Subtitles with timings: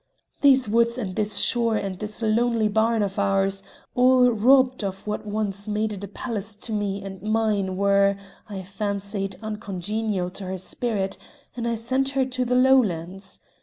[0.41, 3.61] "These woods and this shore and this lonely barn of ours,
[3.93, 8.15] all robbed of what once made it a palace to me and mine, were,
[8.49, 11.19] I fancied, uncongenial to her spirit,
[11.55, 13.37] and I sent her to the Lowlands.